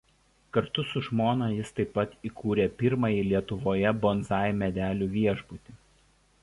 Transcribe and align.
Kartu 0.55 0.83
su 0.91 1.01
žmona 1.07 1.49
jis 1.57 1.73
taip 1.79 1.91
pat 1.97 2.15
įkūrė 2.31 2.65
pirmąjį 2.81 3.21
Lietuvoje 3.29 3.93
bonsai 4.07 4.45
medelių 4.65 5.11
viešbutį. 5.19 5.81